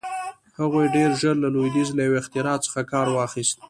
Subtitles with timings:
[0.59, 3.57] هغوی ډېر ژر له لوېدیځ له یوې اختراع څخه کار واخیست.